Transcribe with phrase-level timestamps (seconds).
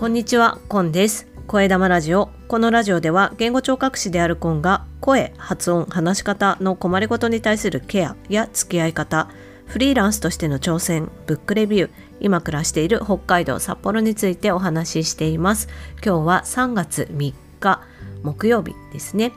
[0.00, 1.26] こんにちは、コンです。
[1.46, 2.30] 声玉ラジオ。
[2.48, 9.28] このラジオでは言語聴覚士であるコンが声、発音、話し方の困りごとに対するケアや付き合い方、
[9.66, 15.68] フリーランスとしての挑戦、ブックレビュー、今暮らしている北海道札幌についてお話ししています。
[16.02, 17.82] 今日は3月3日
[18.22, 19.32] 木曜日ですね。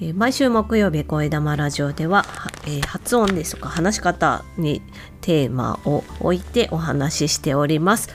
[0.00, 4.82] えー毎週木曜日声玉ラジオでは、はえー発音ですとか話し方に
[5.20, 8.08] テーマを置いてお話ししております。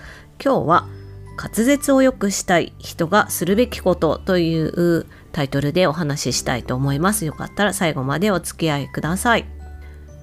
[0.43, 0.87] 今日は
[1.35, 7.25] 滑舌を良くしたい人がするべきことというタイトルでお話ししたいと思います。
[7.25, 9.45] よかったら最後までお付き合いください。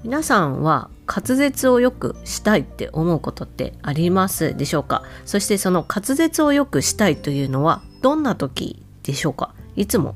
[0.02, 5.02] 皆さんは滑舌を良くしたいって思うことってありますでしょうか？
[5.27, 9.52] そしてその滑舌を良くしたいというのはどんな時でしょうか？
[9.77, 10.15] いつも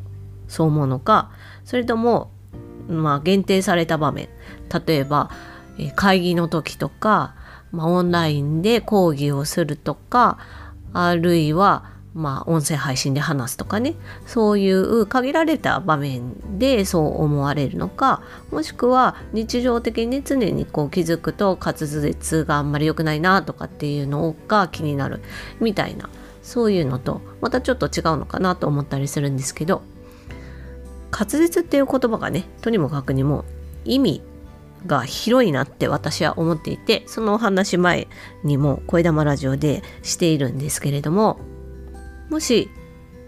[0.49, 1.33] そう思うのか？
[1.65, 2.31] それとも
[2.89, 4.29] まあ限定された場面？
[4.87, 5.31] 例えば
[5.97, 7.35] 会議の時とか、
[7.73, 10.39] まあ、オンラインで講義をするとか
[10.95, 13.97] あるいはまあ音声配信で話すとかね。
[14.27, 25.21] そういう限られた場面でそう思われるのかもしくは日常的に常にこう気づくと滑舌があんまり良くないなとかっていうのが気になる
[25.61, 26.09] みたいな
[26.43, 29.83] そういうのとまたちょっと違うのかなと思ったりするんですけど
[31.11, 33.45] 滑舌っていう言葉がねとにもかくにも
[33.85, 34.23] 意味
[34.87, 38.09] が広いなって私は思っていてそのお話前
[38.43, 41.39] にも声玉ラジオでしているんですけれども
[42.31, 42.71] もし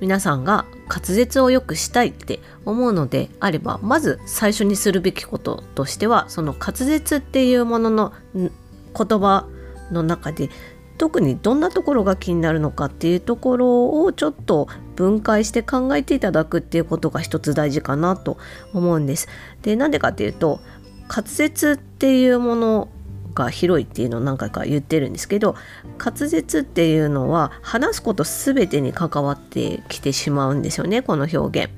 [0.01, 8.51] 皆さんが滑舌を良くしたいって思うのであればまず最初にするべきこととしてはその滑舌っていうものの言
[8.95, 9.47] 葉
[9.91, 10.51] の中で
[10.99, 18.39] 特にどんなところが気になるのかっていうところをちょっと分解して考えていただくっていうことが一つ大事かなと
[18.73, 19.29] 思うんです。
[19.63, 20.61] でなんでかっていうと
[21.09, 22.89] 滑舌っていうもの
[23.35, 25.55] が広いっていうのを何回か言ってるんですけど
[25.99, 31.73] 滑舌っていうのは話すこと全てに関わってきてしまうんですよねこの表現。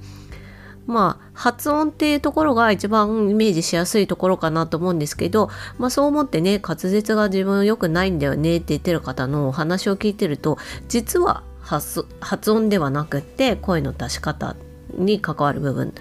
[0.86, 10.56] まあ発音っていうところが一番イメージしやすいところかなと思うんですけど、まあ、そう思ってね滑舌が自分良くないんだよねって言ってる方のお話を聞いてると
[10.88, 14.56] 実は発発音ではなくって声の出し方
[14.94, 15.92] に関わる部分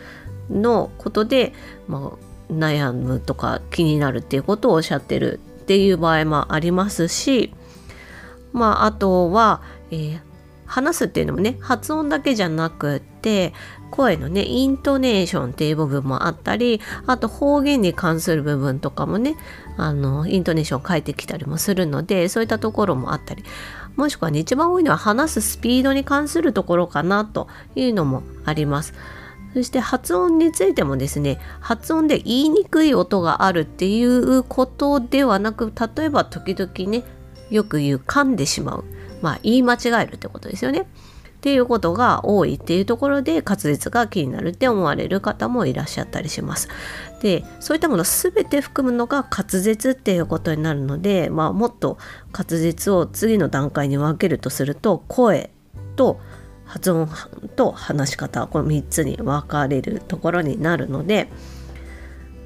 [0.49, 1.53] のことで、
[1.89, 7.53] まあ、悩むとか気になるっていうことをおっしゃってるっていう場合もありますし
[8.53, 10.27] まああとは、えー
[10.67, 13.53] 話すっていうのもね発音だけじゃなくって
[13.89, 19.37] 声のねイントネーションっていう部分もあったりあと方言に関する部分とかもね
[19.77, 23.43] あのイントネーション変えてきたりもするのでそういったところもあったり
[23.95, 28.93] もしくはね一番多いのは話すスピードに関するところかなというのもあります。
[29.53, 37.03] そして発音についてもですね発音で言いにくい音があるっていうことではなく例えば時々ね
[37.49, 38.85] よく言う噛んでしまう
[39.21, 40.87] まあ言い間違えるってことですよね。
[41.37, 46.67] っていうことが多いっていうところで滑舌が気になるって思われる方もいらっしゃったりします。
[47.21, 51.99] でそういったもの全て含むのが滑舌っていうことになるので、まあ、もっと
[52.33, 55.51] 滑舌を次の段階に分けるとすると声
[55.95, 56.19] と
[56.67, 57.09] 発音
[57.55, 61.29] と話し方この3つに分かれるところになるので。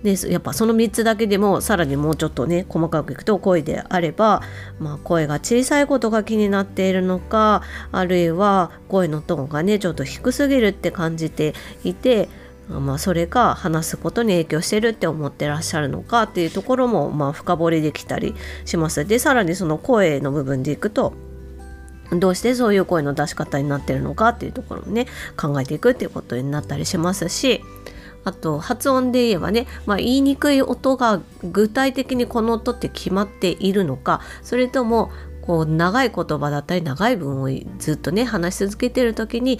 [0.03, 4.41] でやっぱその3つだけでもさらにもうちょっとね細かくいくと声であれば、
[4.79, 7.61] まあ、声が小さいことが気になっているのか
[7.91, 11.53] あるいは声のトーンがねちょっと低すぎるって感じて
[11.83, 12.29] いて、
[12.67, 18.33] まあ、それが話すことに影響してるって思ってらっしゃるのかっていうところも、まあ、深掘りできたり
[18.65, 19.05] します。
[19.05, 21.13] でさらにその声の部分でいくと
[22.11, 25.07] どうしてそういう声の出し方になってるのかっていうところをね
[25.37, 27.63] 考えていくっていうことになったりしますし
[28.23, 35.11] あと発音で言えばね、まあ、言いにくい音が具体的にこの音って決まっているのかそれとも
[35.41, 39.59] こう長い言葉だったり長い文をずっとね話し続けてる時に、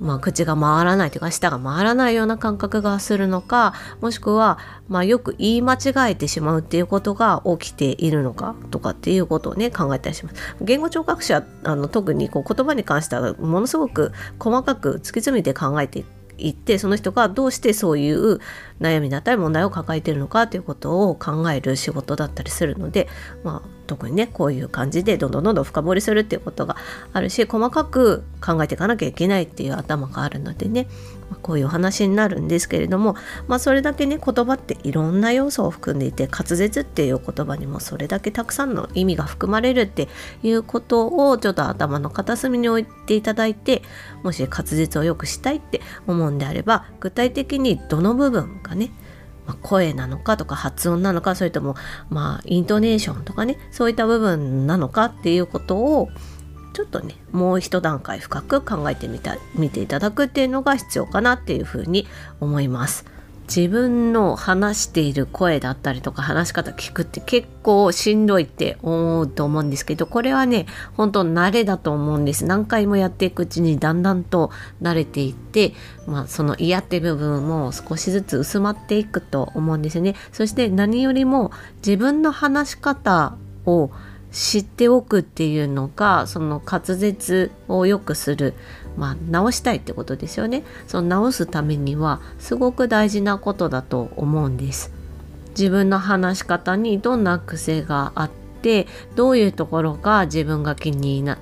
[0.00, 10.56] まあ、口が回らないというか舌が回らないような感覚がするのかもしくは、まあ、よく言い間違えてしまうっていうことが起きているのかとかっていうことをね考えたりします。
[10.60, 16.04] 言語聴覚者はあの特にこう言葉に関してはものすごく細かく突き詰めて考えて
[16.40, 18.40] 行ってその人がどうしてそういう
[18.80, 23.08] 悩みだったり問題を抱えているのかということを考える仕事だったりするので、
[23.44, 26.76] まあ、特にねこういう感じでどんどんどんどん深掘りするっていうことが
[27.12, 30.86] あるし細かく考えていかなきゃいけないっていう頭があるのでね、
[31.30, 33.14] まこういうお話になるんですけれども、
[33.46, 40.08] まあ、それだけね言葉っていろんな要素を含んでいて滑舌っていう言葉にもそれだけたくさんの意味が含まれるって
[40.42, 43.82] いうことをちょっと頭の片隅に置いていただいて
[44.22, 48.90] もし滑舌を良くしたいって思うんであれば具体的にどの部分がね
[49.46, 51.76] ま声なのかとか発音なのかそれとも
[52.08, 56.08] まあイントネーションとかねそういった部分なのかっていうことを
[56.72, 62.06] ちょっとねもう一段階深く考えてみた見ていただくっていうのが必要かなっていうふうに
[62.40, 63.04] 思います。
[63.54, 75.72] 自分の話している声だったりとか話し方聞くって結構しんどいって思うと思うんですけどこれはね本当慣れだと思うんです何回もやっていくうちにだんだんと慣れていって、
[76.06, 81.50] まあ、その嫌って部分も少しずつ薄まっていくと思うんですよねそして何よりも
[81.84, 83.34] 自分の話し方
[83.66, 83.90] を
[84.32, 88.54] 知っておくっていうのがその滑舌を良くする、
[88.96, 90.62] まあ、直したいってことですよね。
[90.86, 94.92] その直すためにはすごく大事なことだと思うんです。
[95.50, 98.30] 自分の話し方にどんな癖があっ
[98.62, 98.86] て
[99.16, 101.38] どういうところが自分が気にな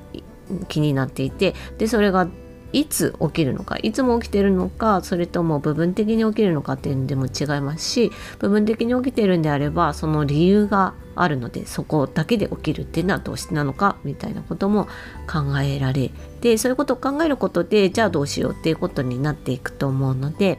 [0.69, 2.27] 気になっていてでそれが
[2.73, 14.87] いつ起きるのかいつも起きてるのかそれとも部分的に起きるのかっていうのでも違いますし部分的に起きてるんであればその理由があるのでそこだけで起きるっていうのはどうしてなのかみたいなことも
[15.27, 16.11] 考えられ
[16.41, 20.59] でそういうことを考えることでじゃあどうしようっていうことになっていくと思うので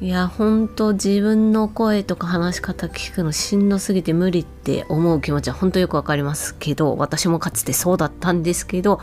[0.00, 9.00] いやほんと自分の声とか話し方聞くのしんどすぎて無理って思う気持ちは本当よくわかりますけど私もかつてそうだったんですけど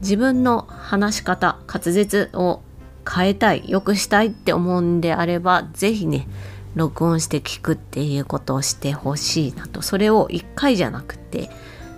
[0.00, 2.62] 自分の話し方滑舌を
[3.08, 6.28] 変えたい良くしたいって思うんであれば是非ね
[6.74, 11.50] 録音して聞くっていうことをしてほしいなとそれを1回じゃなくて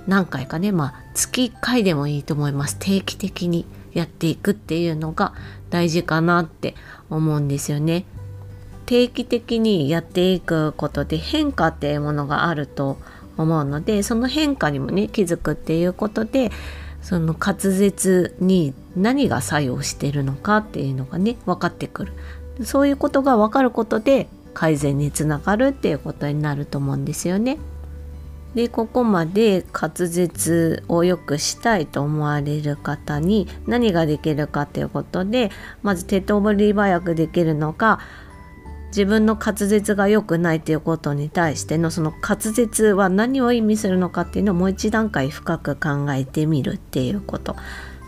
[0.06, 5.34] 何回かねまあ月1回でもいいと思います定期的にやっていくっていうのが
[5.68, 6.74] 大事かなって
[7.10, 8.04] 思うんですよね。
[8.86, 12.98] 定期的にやっていくことで変化っていうものがあると
[13.36, 16.50] 思うのでその変化にもね気づくっていうことで
[17.02, 22.12] その滑舌に何が作用してるのかっていうのがね分かってくる
[22.64, 27.58] そういうことが分かることで改善につながるっていうことになると思うんですよね。
[28.54, 35.52] でここまで滑舌を良くしたいと思われる方に何ができるかということで
[35.82, 38.00] まず手っ取り早くできるのが
[38.90, 47.56] 自分の滑舌が良くないということに対してのその滑舌は何を意味するのかっていうのをもう一段階深く考えてみるっていうこと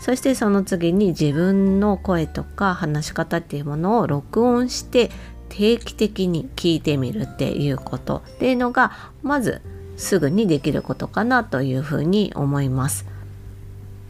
[0.00, 5.10] そしてその次に自分の声とか話し方っていうものを録音して
[5.48, 8.92] 定期的に聞いてみるっていうことっていうのが
[9.22, 9.62] まず
[9.96, 13.06] すぐにできることかなというふうに思います。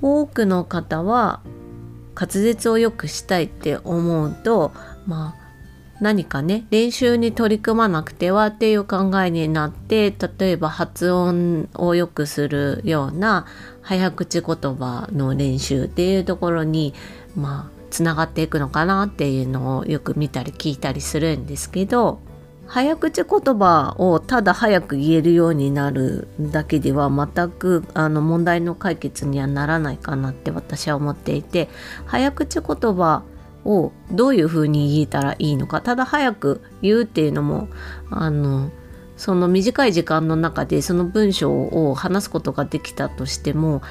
[0.00, 1.40] 多くの方は
[2.14, 4.72] 滑舌を良くしたいって思うと
[5.06, 5.41] まあ
[6.02, 13.46] 何かね練習に取り組まなくてはっていう考えになって例えば発音を良くするような
[13.82, 16.92] 早口言葉の練習っていうところに
[17.36, 22.18] まあつながっていくのかなっていうのをよく見たり聞いたりするんですけど
[22.66, 31.68] 早口言葉をただ早く言えるようになるだけでは全くあの問題の解決にはならないかなって私は思っていて
[32.06, 33.22] 早口言葉
[33.64, 37.68] をどういうふうに言えたらいいのかただ早く言うっていうのも
[38.10, 38.70] あの
[39.16, 43.82] その短い時間の中でその文章を話すことができたとしても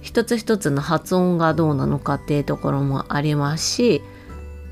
[0.00, 4.02] 一つ一つの発音がどうなのかっていうところもありますし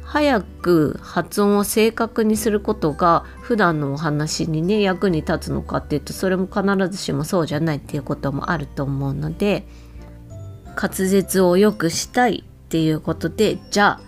[0.07, 9.67] 早く発音を正確にすることが普段のお話にね役に立つのかっていうとそれも必ずしもそうじゃないっていうこともあると思うので
[10.81, 14.06] 滑舌を良くしたいっていうことでじゃあ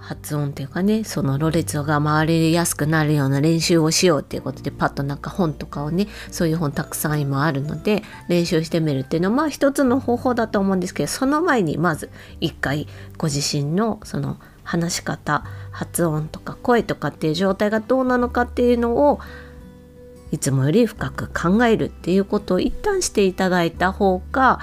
[0.00, 12.88] 発音っていうかねそのろれつが回りやすくなるような練習をしようっていうことでパッとなんか本とかをねそういう本たくさん今あるので練習してみるっていうのはまあ一つの方法だと思うんですけどその前にまず一回
[13.18, 19.20] ご自身のその話し方発音とか声とかっていう状態がどうなのかっていうのを
[20.32, 24.60] いつもより深く考えるっていうことを一旦していただいた方が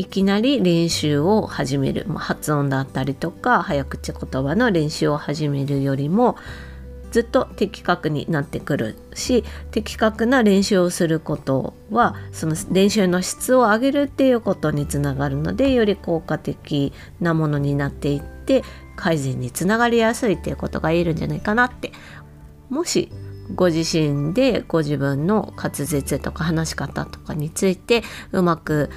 [0.00, 6.38] いきなり練習を始める、まあ、発音だったりとか早口言葉の練習を始めるよりも
[7.10, 18.62] ずっと的確になってくるし的確な練習をすることはその練習の質を上げるっていうことにつながるのでより効果的なものになっていって
[18.96, 21.92] 改善につながりやすいっていうことが言えるんじゃないかなって。
[22.70, 23.10] もし
[23.54, 28.90] ご自身でご自分の滑舌とか話し方とかについてうまく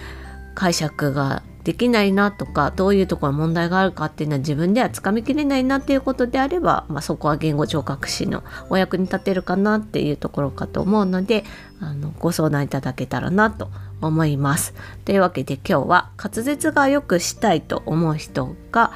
[0.55, 11.45] 解釈ができないなとかどういうところに問題があるかっていうのは自分ではつかみきれないなっていうことであれば、まあ、そこは言語聴覚士のお役に立てるかなっていうところかと思うので
[11.79, 13.69] あのご相談いただけたらなと
[14.01, 14.73] 思います。
[15.05, 18.91] というわけで今日は滑舌がよくしたいと思う人が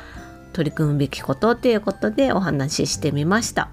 [0.52, 3.70] 取り組むべきことということでお話ししてみました。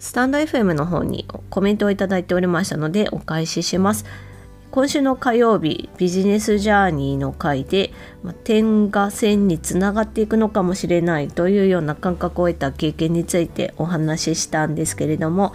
[0.00, 4.04] スタンド FM の方にコメントをいただいておりましたのでお返しします。
[4.74, 7.92] 今週の火曜日ビジネスジャーニーの回で、
[8.24, 15.52] まあ、点が線につながっていくのかもしれないというような感覚を得た経験についてお話ししたんですけれども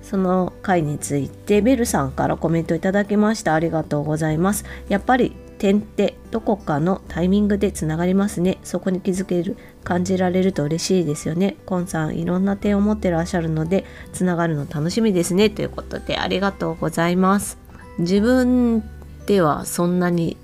[0.00, 3.52] その回についてベルさんからコメントいただきました。
[3.52, 4.64] ありがとうございます。
[4.88, 8.56] やっぱり点ってどこかのタイミングでつながりますね。
[8.62, 11.56] そこに気づける感じられると嬉しいですよね。
[11.66, 15.50] コンさんいろんな点を持ってらっしゃるのでつながるの楽しみですね。
[15.50, 17.63] ということでありがとうございます。
[17.98, 18.82] 自分
[19.26, 20.36] ではそんなに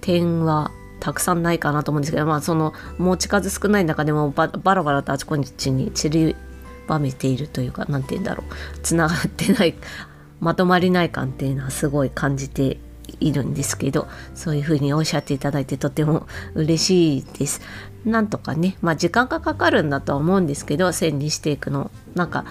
[0.00, 0.70] 点は
[1.00, 6.36] たくさんないかなと思うんですけどまあその持ち数少ない中でもバラバラとあちこちに散り
[6.86, 9.74] ばめているというか何て言うんだろうつながってない
[10.40, 12.78] まとまりない感っていうのはすごい感じて
[13.20, 17.60] いるんですけどそういうふうにおっしゃっていただいてとても嬉しいです。
[18.04, 22.44] なんとかねまあ時間がかかるんだとは思うんですけど線にしていくのなんか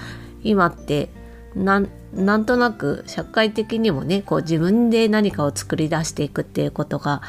[0.43, 1.09] 今って
[1.55, 7.21] なんなんとなく社会的にもねこう自分で何かを作り出していくっていうことが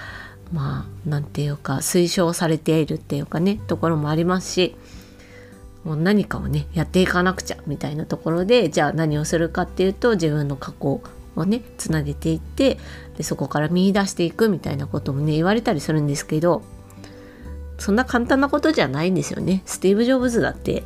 [0.52, 4.76] まあ何て言うか推奨されているっていうかねところもありますし
[5.84, 11.00] もう何かをねやっていかなくちゃみたいなところでじゃあ何をするかっていうと自分の過去
[11.36, 12.78] をねつなげていって
[13.16, 16.62] でそこから見出していくみたいなこともね言われたりするんですけど
[17.78, 19.62] そんな簡単なことじゃないんですよね。
[19.66, 20.82] スティーブ・ジョブズだって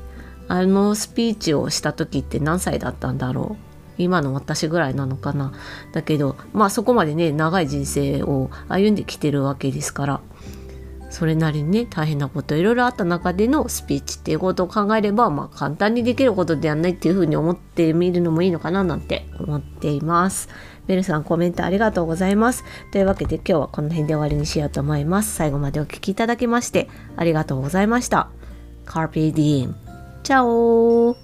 [0.52, 4.02] あのスピーチをした時って何歳だったんだろう？
[4.02, 5.52] 今の私ぐらいなのかな？
[5.92, 10.20] だけどまあそこまでね長い人生を歩んできてるわけですから
[11.08, 20.48] それなりにね大変なこといろいろあった中でのスピーチっていうことを考えれば、まあ、簡単にできることではないっていうふうに思ってみるのもいいのかななんて思っています。
[20.88, 22.64] ベルさんコメントありがとうございます。
[22.90, 25.32] というわけで今日はこの辺で終わりにしようと思います。
[25.32, 28.30] 最後までお聴きいただきましてありがとうございました。
[28.86, 29.89] Carpe Diem。
[30.22, 31.16] チャオ